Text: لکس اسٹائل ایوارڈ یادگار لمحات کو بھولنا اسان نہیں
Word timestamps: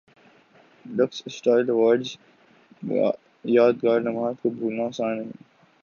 لکس 0.85 1.21
اسٹائل 1.25 1.65
ایوارڈ 1.69 2.01
یادگار 3.45 3.99
لمحات 4.01 4.41
کو 4.41 4.49
بھولنا 4.49 4.83
اسان 4.85 5.17
نہیں 5.17 5.31